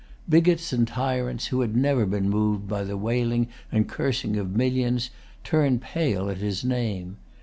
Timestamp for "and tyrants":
0.73-1.49